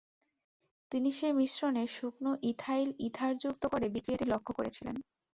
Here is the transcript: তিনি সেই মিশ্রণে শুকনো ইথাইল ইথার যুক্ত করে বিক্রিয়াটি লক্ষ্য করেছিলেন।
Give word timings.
তিনি 0.91 1.09
সেই 1.11 1.33
মিশ্রণে 1.33 1.83
শুকনো 1.95 2.31
ইথাইল 2.43 2.89
ইথার 3.07 3.33
যুক্ত 3.43 3.63
করে 3.73 3.85
বিক্রিয়াটি 3.95 4.25
লক্ষ্য 4.25 4.51
করেছিলেন। 4.57 4.95